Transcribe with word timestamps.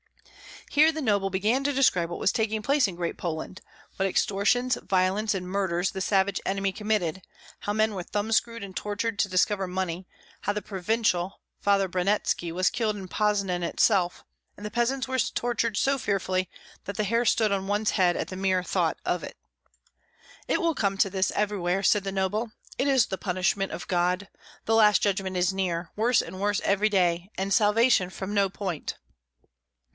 Here 0.71 0.91
the 0.91 1.01
noble 1.01 1.29
began 1.29 1.65
to 1.65 1.73
describe 1.73 2.09
what 2.09 2.19
was 2.19 2.31
taking 2.31 2.61
place 2.63 2.87
in 2.87 2.95
Great 2.95 3.17
Poland, 3.17 3.61
what 3.97 4.07
extortions, 4.07 4.77
violence, 4.77 5.35
and 5.35 5.47
murders 5.47 5.91
the 5.91 6.01
savage 6.01 6.39
enemy 6.45 6.71
committed; 6.71 7.21
how 7.59 7.73
men 7.73 7.93
were 7.93 8.01
thumbscrewed 8.01 8.63
and 8.63 8.75
tortured 8.75 9.19
to 9.19 9.29
discover 9.29 9.67
money; 9.67 10.07
how 10.43 10.53
the 10.53 10.61
Provincial, 10.61 11.41
Father 11.59 11.87
Branetski, 11.89 12.51
was 12.53 12.69
killed 12.71 12.95
in 12.95 13.09
Poznan 13.09 13.63
itself; 13.63 14.23
and 14.57 14.73
peasants 14.73 15.07
were 15.09 15.19
tortured 15.19 15.77
so 15.77 15.99
fearfully 15.99 16.49
that 16.85 16.95
the 16.97 17.03
hair 17.03 17.25
stood 17.25 17.51
on 17.51 17.67
one's 17.67 17.91
head 17.91 18.15
at 18.15 18.29
the 18.29 18.37
mere 18.37 18.63
thought 18.63 18.97
of 19.05 19.23
it. 19.25 19.37
"It 20.47 20.61
will 20.61 20.73
come 20.73 20.97
to 20.99 21.09
this 21.11 21.31
everywhere," 21.31 21.83
said 21.83 22.05
the 22.05 22.11
noble; 22.13 22.53
"it 22.79 22.87
is 22.87 23.07
the 23.07 23.19
punishment 23.19 23.73
of 23.73 23.89
God. 23.89 24.29
The 24.65 24.73
last 24.75 25.03
judgment 25.03 25.35
is 25.37 25.53
near. 25.53 25.91
Worse 25.97 26.21
and 26.23 26.39
worse 26.39 26.61
every 26.63 26.89
day, 26.89 27.29
and 27.37 27.53
salvation 27.53 28.09
from 28.09 28.33
no 28.33 28.49
point." 28.49 28.95